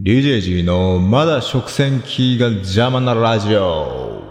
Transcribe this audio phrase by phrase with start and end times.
[0.00, 4.22] DJG のまだ食洗機が邪魔なラジオ。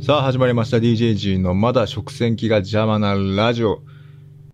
[0.00, 3.82] さあ始まりました DJG のまだ食洗機が邪魔なラジオ。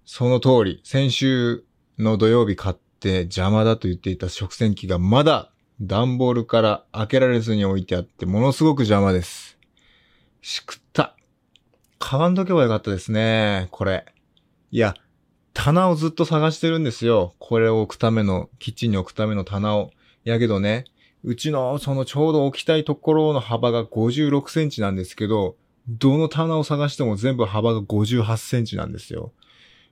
[0.07, 1.65] その通り、先週
[1.99, 9.59] の土曜日買って邪魔だと言っていた食洗機がまだ段ボールから開けられずに置いてあってものすごく邪魔です。
[10.41, 11.17] しくった。
[12.01, 14.05] 買わんとけばよかったですね、これ。
[14.73, 14.95] いや、
[15.53, 17.35] 棚をずっと探してるんですよ。
[17.39, 19.91] これを置くための、キッチンに置くための棚を。
[20.25, 20.85] やけどね、
[21.23, 25.57] うちのそのちょうど置きたいところの幅が56センチなんですけど、
[25.89, 29.33] どの棚を探しても全部幅が58センチなんですよ。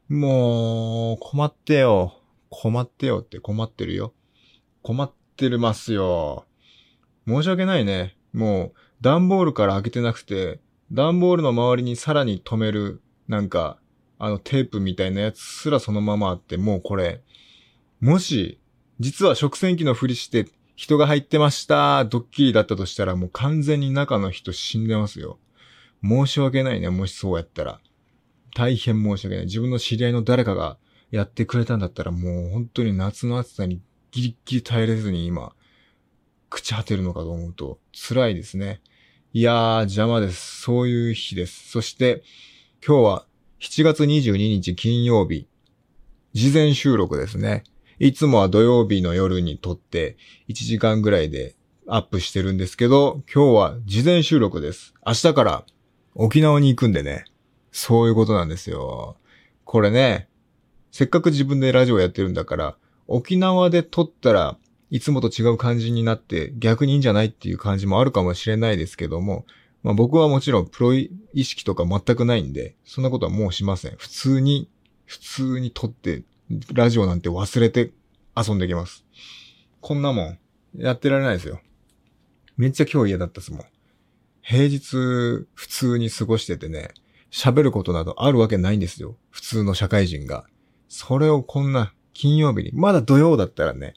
[0.09, 2.15] もう、困ってよ。
[2.49, 4.15] 困ってよって困ってるよ。
[4.83, 6.47] 困ってるますよ。
[7.27, 8.17] 申し訳ないね。
[8.33, 10.61] もう、段ボールから開けてなくて、
[10.93, 13.79] 段ボールの周りにさらに留める、なんか、
[14.19, 17.23] あのテープみたいなやつすらそのままあって、もうこれ、
[18.01, 18.59] もし、
[19.01, 25.39] 実は食洗機のふりして人が入ってました、ドッキリだったとしたらもう完全に中の人死んでますよ。
[26.03, 27.81] 申し訳ないね、もしそうやったら。
[28.55, 29.45] 大変申し訳ない。
[29.47, 30.79] 自分の知り合いの誰かが
[31.11, 35.53] やってくれたんだったらもう本当に夏の暑さにギリギリ耐えれずに今、
[36.51, 38.81] 朽ち果てるのかと思うと辛いですね。
[39.35, 40.63] いやー、邪魔です。
[40.63, 41.69] そういう日です。
[41.69, 42.23] そして、
[42.85, 43.27] 今日は
[43.61, 45.47] 7月22日金曜日、
[46.33, 47.65] 事前収録ですね。
[47.99, 50.17] いつもは土曜日の夜に撮って
[50.49, 51.57] 1時間ぐらいで
[51.87, 54.95] アップしてるんですけど、今日は事前収録です。
[55.07, 55.67] 明日から
[56.15, 57.27] 沖縄に行くんでね。
[57.71, 59.19] そういうことなんですよ。
[59.67, 60.31] これね、
[60.91, 64.57] せっかく自分でラジオやってるんだから、沖縄で撮ったら
[64.91, 69.45] いつもと違う感じになって逆にいいんじゃないっていう感じもあるかもしれないですけども、
[69.83, 73.97] まあ僕はもちろんプロ意識とか全くないんで、そんなことはもうしません。
[73.97, 74.69] 普通に、
[75.05, 76.23] 普通に撮って、
[76.73, 77.93] ラジオなんて忘れて
[78.37, 79.05] 遊んできます。
[79.81, 80.39] こんなもん、
[80.77, 81.61] やってられないですよ。
[82.57, 83.61] めっちゃ今日嫌だったですもん。
[84.43, 86.91] 平日、普通に過ごしててね、
[87.31, 89.17] 喋ることなどあるわけないんですよ。
[89.31, 90.47] 普通の社会人が。
[90.89, 93.95] それをこんな金曜日に、まだ土曜だったらね、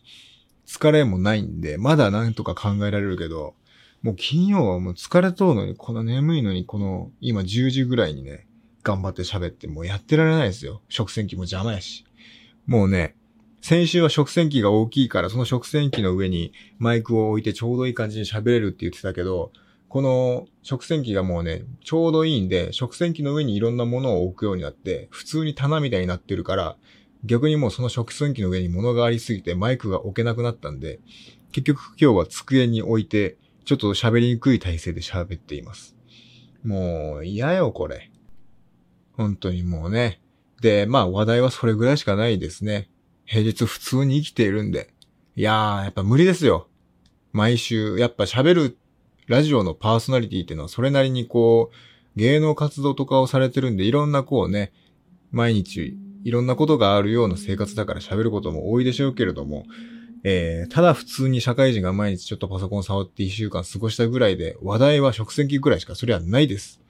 [0.72, 3.56] 疲れもないんで、まだなんとか考えられるけど、
[4.02, 8.48] もう金曜はもう疲れとうのに、この眠いのに、この今10時ぐらいにね、
[8.82, 10.82] 頑張って喋って、もうやってられないですよ。
[10.88, 12.06] 食洗機も邪魔やし。
[12.68, 13.16] もうね、
[13.62, 19.52] 先週は食洗機が大きいから、その食洗機の上にマイクを置いてちょうどいい感じに喋れるって言ってたけど、
[19.90, 26.78] この食洗機がもうね、ちょうどいいんで、食洗機の上にいろんなものを置くようになって、普通に棚みたいになってるから、
[27.24, 31.00] 逆にもうその食洗機の上に物がありすぎてマイクが置けなくなったんで、
[31.52, 35.96] 結局今日は机に置いて、ちょっと喋りにくい体勢で喋っています。
[36.64, 38.12] もう嫌よ、これ。
[39.14, 40.22] 本当にもうね。
[40.62, 42.90] で、まあ話題はそれぐらいしかないですね。
[43.26, 44.94] 平日普通に生きているんで。
[45.36, 46.68] いやー、やっぱ無理ですよ。
[47.34, 48.78] 毎週、やっぱ喋る
[49.28, 54.74] ラジオのパーソナリティっていうのはそれなりにこう、芸能活動とかをされてるんで、いろんなこうね、
[55.32, 59.66] 毎日いろんなことがあるような生活だから喋ることも多いでしょうけれども、
[60.24, 66.82] えー、ただ普通に社会人が毎日ちょっとパソコン触って一週間過ごしたぐらいで、話題は食洗機ぐらいしかそれはないです。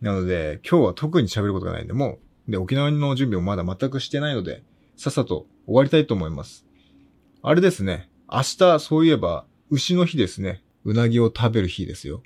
[0.00, 2.18] なので、今日は特に喋ることがないんで、も
[2.48, 4.62] う、で、沖縄の準備もまだ全くしてないので、
[4.96, 6.66] さっさと終わりたいと思います。
[7.42, 10.62] あれですね、明日、そういえば、牛の日ですね。
[10.84, 12.22] うなぎを食べる日ですよ。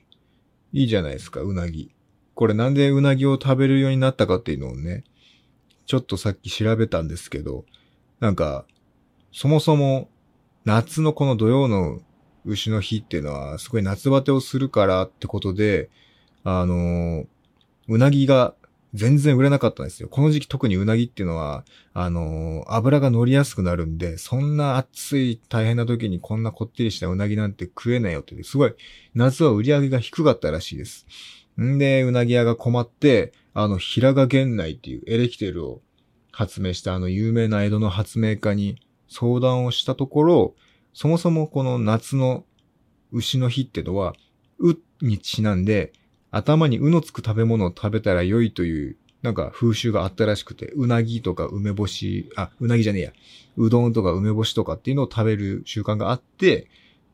[0.72, 1.94] いいじゃないですか、うなぎ。
[2.34, 5.04] これなんでうなぎを食べるようになったかっていうのをね、
[5.88, 7.64] ちょっとさっき調べたんですけど、
[8.20, 8.66] なんか、
[9.32, 10.10] そもそも、
[10.66, 12.00] 夏のこの土曜の
[12.44, 15.88] 牛の日っていうのは、すごい夏バテをするからってことで、
[16.44, 17.24] あの、
[17.88, 18.54] うなぎが
[18.92, 20.10] 全然売れなかったんですよ。
[20.10, 28.74] この時期特にうなぎっていうのは、あの、油が乗りやすくなるんで、そんな暑い大変な時にこんなこってりしたうなぎなんて食えないよって、すごい、
[29.14, 31.06] 夏は売り上げが低かったらしいです。
[31.60, 35.82] んで、うなぎ屋が困って、あの、平賀源内っていうエレキテルを
[36.30, 40.54] 発明したあの有名な江戸の発明家に相談をしたところ、
[40.92, 42.44] そもそもこの夏の
[43.12, 44.14] 牛の日ってのは、
[44.58, 45.92] うにちなんで、
[46.30, 53.12] 頭にうのつく食べ物を食べたら良いという、なんか風習があったらしくて、うなぎとか梅干し、あ、うなぎじゃねえや、
[53.56, 56.68] うどんとか梅干しとかっていうのを食べる習慣があって、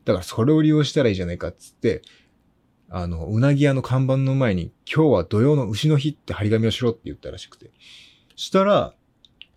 [0.05, 2.03] だからそれを利用したらいいじゃないかっつって、
[2.91, 7.71] あの、うなぎ屋の看板の前に、今日は土曜の牛の日って張り紙をしろって言ったらしくて。
[8.37, 8.95] したら、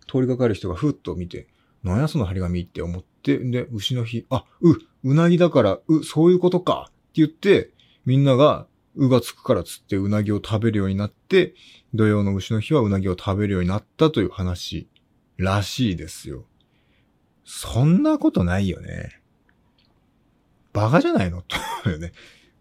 [0.06, 1.48] 通りかかる人がふっと見て、
[1.82, 7.70] なんやその張り紙って思って、で、牛の日、あ、う、うなぎだから、う、そういうことかって言って、
[8.04, 8.66] みんなが
[8.96, 11.54] うがつくからつってうなぎを食べるようになって、
[11.94, 14.88] 土曜の牛の日はうなぎを食べるようになったという話
[15.36, 16.44] らしいですよ。
[17.44, 19.20] そんなことないよね。
[20.72, 21.42] バカじゃないの？
[21.42, 22.12] と思うよね。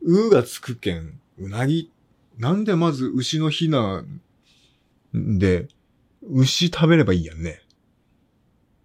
[0.09, 1.91] うがつくけん、うなぎ、
[2.37, 4.05] なんでまず牛の日な
[5.13, 5.67] んで、
[6.31, 7.61] 牛食べればいいやんね。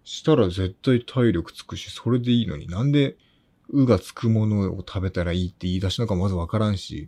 [0.03, 3.15] したら絶対体力つくし、それでいいのになんで、
[3.69, 7.07] うがつくものを食べたらいいって言い出しのかまずわからんし、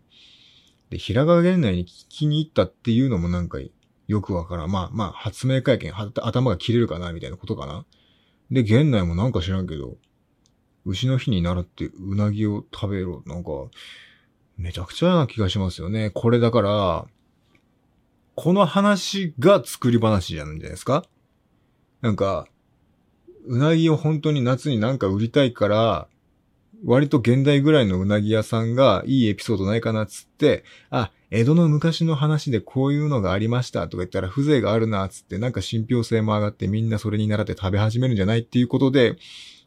[0.89, 3.59] で、平賀源内に聞きに行ったっていうのもなんか
[4.07, 4.71] よくわからん。
[4.71, 7.85] まあまあ、発明会見、頭が切れるかなみたいなことかな。
[8.49, 9.97] で、源内もなんか知らんけど、
[10.85, 13.23] 牛の日に習ってうなぎを食べろ。
[13.25, 13.51] なんか、
[14.57, 16.11] めちゃくちゃな気がしますよね。
[16.11, 17.05] これだから、
[18.35, 21.05] この話が作り話じゃないんじゃないですか？
[22.01, 22.47] なんか、
[23.47, 26.07] うなぎを本当に夏になんか売りたいから、
[26.83, 39.15] 割と現代ぐらいのうなぎ屋さんがいいエピソードないかなっつって、あ、江戸の昔の話でこういうのがありましたとか言ったら風情があるなっつってなんか信憑性も上がってみんなそれに習って食べ始めるんじゃないっていうことで、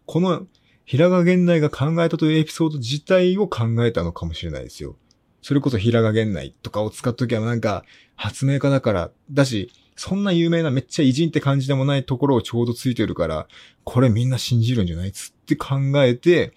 [0.06, 0.46] この
[0.88, 4.96] 平賀源内が考えたというエピソード自体を考えたのかもしれないですよ。
[5.42, 7.84] それこそ平賀源内とかを使っときゃなんか
[8.16, 13.48] 発明家だから、だし、そんな有名なめっちゃ偉人って感じでもないところをちょうどついてるから、
[13.84, 16.54] これみんな信じるんじゃないっつって考えて、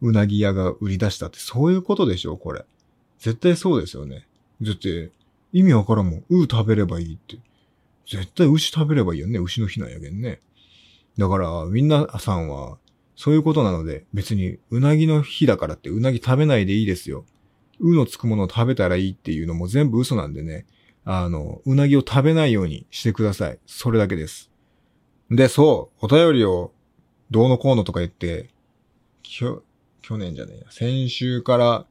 [0.00, 2.64] うなぎ屋が売り出したってそういうことでしょこれ。
[3.18, 4.28] 絶対そうですよね。
[4.62, 5.10] だって、
[5.52, 6.24] 意味わからんもん。
[6.28, 7.38] う食べればいいって。
[8.06, 9.40] 絶対牛食べればいいよね。
[9.40, 10.40] 牛の日なんやけんね。
[11.18, 12.78] だから、みんなさんは、
[13.16, 17.24] そういうことなので、別にうなぎの日だからってうなぎ食べないでいいですよ。
[17.80, 20.66] うのつくものを食べたらいいっていうのも全部嘘なんでね。
[21.04, 23.58] あの、うなぎを食べないようにしてください。
[23.66, 24.50] それだけです。
[25.30, 26.72] で、そう、お便りを
[27.30, 28.50] どうのこうのとか言って、
[29.22, 29.62] きょ、
[30.00, 30.64] 去年じゃねえや。
[30.70, 31.86] 先週から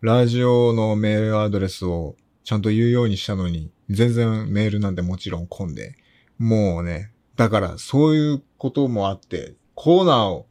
[0.00, 5.96] ラジオのメールアドレスをちゃんと言うようにしたのに、全然メールなんてもちろん混んで。
[6.38, 10.46] もうね、だからそういうこともあって、コーナーを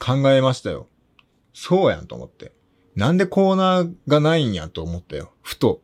[0.00, 0.88] 考えましたよ。
[1.52, 2.52] そうやんと思って。
[2.96, 5.32] なんでコーナーがないんやと思ったよ。
[5.42, 5.82] ふと。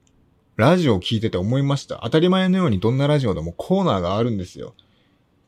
[0.56, 2.00] ラジオを聞いてて思いました。
[2.02, 4.74] 当たり前のようにどんなラジオでもコーナーがあるんですよ。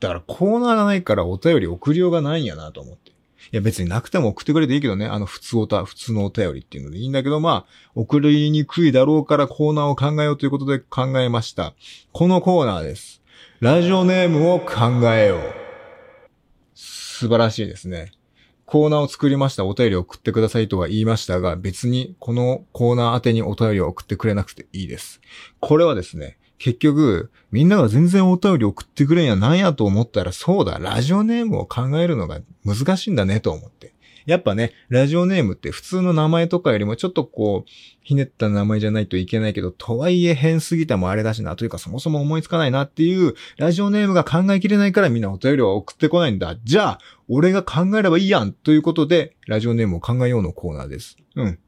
[0.00, 3.10] だからコーナーがないからお便り送りようがないんやなと思って。
[3.10, 3.14] い
[3.52, 5.06] や別になくても送ってくれていいけどね。
[5.06, 11.74] あの普通おた、普通のお便りっていうのでいいんだけど、まあ、送りにくいだろうからコーナーを考えようということで考えました。
[12.12, 13.22] このコーナーです。
[13.60, 15.40] ラジオネームを考えよう。
[16.74, 18.12] 素晴らしいですね。
[18.68, 19.64] コーナーを作りました。
[19.64, 25.22] お便りを送ってくださいとは言いましたが、別にこのコーナー宛てにお便りを送ってくれなくていいです。
[25.58, 33.94] これはですね、結局、みんなが全然お便り送ってくれんやなんやと思ったら、そうだ、ラジオネームを考えるのが難しいんだねと思って。
[34.28, 37.70] やっぱね、ラジオネームって普通の名前とかよりもちょっとこう、
[38.02, 46.56] ひねった名前じゃないといけないけど、とはいえ変すぎてもあれだしな、というかそもそも思いつかないなっていう、ラジオネームが考えきれないからみんなお便りを送ってこないんだ。
[46.62, 51.16] じゃあ、俺が考えればいいやんということで、ラジオネームを考えようのコーナーです。
[51.34, 51.58] うん。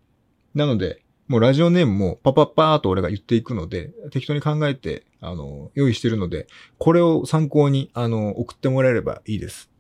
[0.55, 6.47] なので、もうラジオネームもパパッパーと俺が言っていくので、適当に考えて、あの、用意してるので、
[6.77, 9.71] これを参考に、あの、送ってもらえればいいです。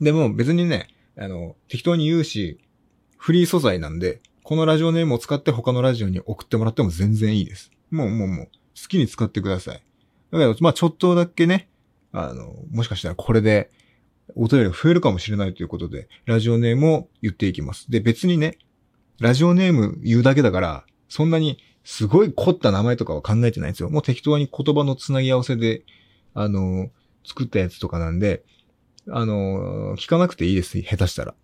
[0.00, 2.58] でも別にね、あの、適当に言うし、
[3.18, 7.70] フリー素材なんで、このラジオネームを使って他のラジオに送ってもらっても全然いいです。
[7.90, 9.82] もうもうもう、好きに使ってください。
[10.32, 11.68] だから、まあちょっとだけね、
[12.12, 13.70] あの、もしかしたらこれで、
[14.34, 17.90] お便りが増えるかもしれないということで、ラジオネームを言っていきます。
[17.90, 18.58] で、別にね、
[19.20, 23.90] ラジオネーム言うだけだから、そんなにすごい凝った名前とかは考えてないんですよ。
[23.90, 25.84] もう適当に言葉のつなぎ合わせで、
[26.34, 26.90] あの、
[27.24, 28.44] 作ったやつとかなんで、
[29.08, 30.80] あの、聞かなくていいです。
[30.80, 31.34] 下手したら。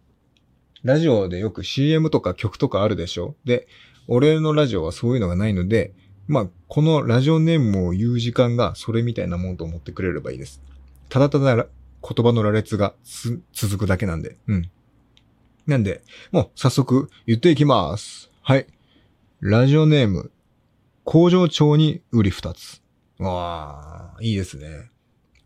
[0.84, 3.34] ラジオでよく CM とか曲とかあるでしょ？
[3.44, 3.66] で、
[4.06, 5.92] 俺のラジオはそういうのがないので、
[6.28, 10.62] まあ、このラジオネームを言う時間がそれみたいなもんと思ってくれればいいです。
[11.08, 11.66] ただただ言
[12.02, 12.94] 葉の羅列が
[13.52, 14.36] 続くだけなんで。
[14.46, 14.70] うん。
[15.66, 18.30] なんで、もう早速言っていきます。
[18.42, 18.66] はい。
[19.40, 20.30] ラジオネーム、
[21.04, 22.82] 工場長に売り二つ。
[23.18, 24.90] わあ、いいですね。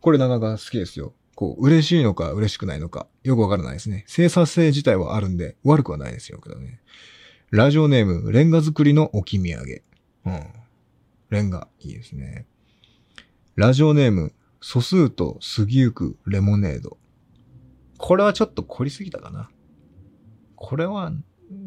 [0.00, 1.14] これなかなか好きですよ。
[1.42, 4.04] こう、嬉しいのか嬉しくないのか、よくわからないですね。
[4.06, 6.80] 生産性自体はあるんで、悪くはないですよ、けどね。
[7.50, 9.82] ラジオネーム、レンガ作りの置き土産。
[10.24, 10.46] うん。
[11.30, 12.46] レンガ、いいですね。
[13.56, 16.96] ラジオネーム、素数と過ぎゆくレモネード。
[17.98, 19.50] これはちょっと凝りすぎたかな。
[20.54, 21.12] これは、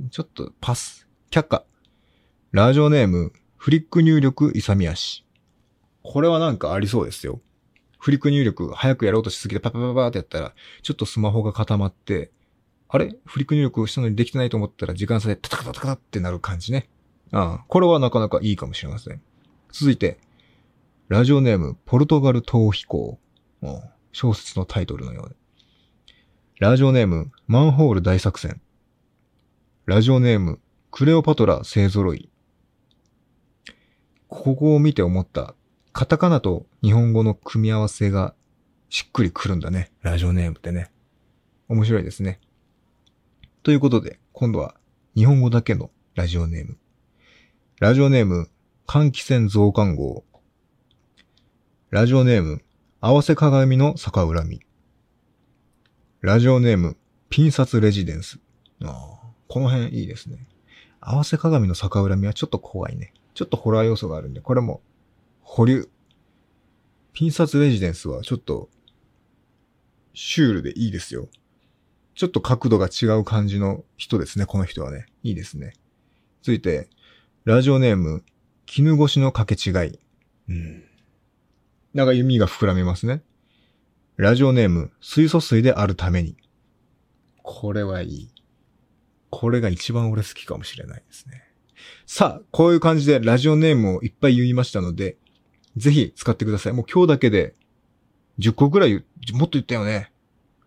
[0.10, 1.06] ちょっとパス。
[1.32, 1.66] 却下。
[2.54, 5.26] ラジオネーム、フリック入力勇み足。
[6.02, 7.42] これはなんかありそうですよ。
[8.06, 12.30] フリック入力早くやろうとしすぎてパパパパってやったら、ちょっとスマホが固まって、
[12.88, 13.16] あれ？
[13.26, 16.88] フリック入力したのにできてないと思ったら時間差でタタタタタタってなる感じね。
[17.32, 19.24] ああ、これはなかなかいいかもしれません。
[19.72, 20.20] 続いて、
[21.08, 23.18] ラジオネーム、ポルトガル逃避行。
[24.12, 25.36] 小説のタイトルのようで。
[26.60, 28.62] ラジオネーム、マンホール大作戦。
[29.88, 30.60] ラジオネーム、
[30.92, 32.30] クレオパトラ勢揃い。
[34.28, 35.56] ここを見て思った。
[35.98, 38.36] カタカナと日本語の組み合わせが
[38.90, 39.94] しっくりくるんだね。
[40.02, 40.92] ラジオネームってね。
[41.70, 42.42] 面白いですね。
[43.64, 44.76] ということで、今度は
[45.16, 46.78] 日本語だけのラジオネーム。
[47.80, 48.50] ラジオネーム、
[48.86, 50.26] 換気扇増刊号。
[51.92, 52.62] ラジオネーム、
[53.00, 54.60] 合わせ鏡の逆恨み。
[56.20, 56.98] ラジオネーム、
[57.30, 58.40] ピンサツレジデンス。
[58.84, 60.46] あこの辺いいですね。
[61.00, 63.14] 合わせ鏡の逆恨みはちょっと怖いね。
[63.34, 64.82] ちょっとホラー要素があるんで、これも、
[65.48, 65.88] 保留。
[67.14, 68.70] ピンサツレジデンスはちょっと、
[70.14, 71.30] シュールでいいですよ。
[72.16, 75.06] ちょっと角度が違う感じの人ですね、この人はね。
[75.24, 75.74] いいですね。
[76.42, 76.90] 続いて、
[77.46, 78.26] ラジオネーム、
[78.66, 80.00] 絹越しの掛け違い。
[80.50, 80.84] うん。
[81.94, 83.22] なんか弓が膨らみますね。
[84.18, 86.36] ラジオネーム、水素水であるために。
[87.44, 88.30] これはいい。
[89.30, 91.44] これが一番俺好きかもしれないですね。
[92.08, 95.18] さあ、こういう感じでラジオネームをいっぱい言いましたので、
[95.78, 96.74] ぜひ使ってください。
[96.74, 97.56] もう今日だけで
[98.40, 99.04] 10個くらいもっ
[99.44, 100.12] と言ったよね。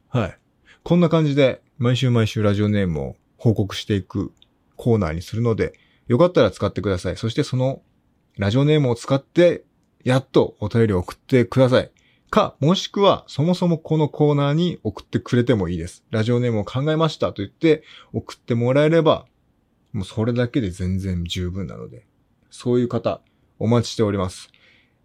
[0.09, 0.39] はい。
[0.83, 4.33] こんな感じで毎週毎週ラジオネームを報告していく
[4.77, 5.75] コーナーにするので、
[6.07, 7.17] よかったら使ってください。
[7.17, 7.83] そしてその
[8.37, 9.65] ラジオネームを使って、
[10.05, 11.91] やっとお便りを送ってください。
[12.31, 16.05] か、もしくは、そもそもこのコーナーに送ってくれてもいいです。
[16.11, 19.27] ラジオネームを考えましたと言って送ってもらえれば、
[19.93, 22.07] もうそれだけで全然十分なので、
[22.51, 23.21] そういう方、
[23.59, 24.51] お待ちしております。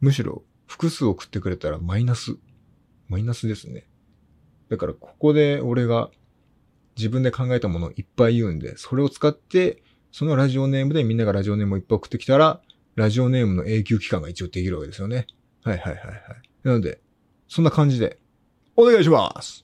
[0.00, 2.36] むしろ、複数送ってくれたらマイナス。
[3.08, 3.86] マイナスですね。
[4.68, 6.10] だから、ここで俺が
[6.96, 12.60] 自分で考えたものをいっぱい言うんで、それを使って、そのラジオネームでみんながラジオネームをいっぱい送ってきたら、
[12.94, 15.26] ラジオネームの永久期間が一応できるわけですよね。
[15.64, 16.20] はいはいはいはい。
[16.62, 17.00] なので、
[17.48, 18.18] そんな感じで、
[18.76, 19.63] お願いします